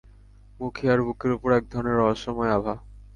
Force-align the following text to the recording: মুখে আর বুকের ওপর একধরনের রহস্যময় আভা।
মুখে 0.59 0.85
আর 0.93 0.99
বুকের 1.05 1.31
ওপর 1.35 1.49
একধরনের 1.53 1.99
রহস্যময় 2.01 2.51
আভা। 2.57 2.75